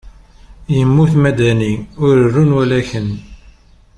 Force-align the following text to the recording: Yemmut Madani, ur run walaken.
Yemmut 0.75 1.13
Madani, 1.21 1.73
ur 2.07 2.17
run 2.33 2.51
walaken. 2.57 3.09